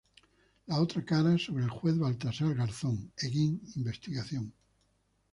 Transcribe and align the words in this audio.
La 0.65 0.79
otra 0.79 1.05
cara", 1.05 1.37
sobre 1.37 1.63
el 1.65 1.69
juez 1.69 1.95
Baltasar 1.99 2.55
Garzón; 2.55 3.11
"Egin 3.19 3.61
Investigación. 3.75 4.51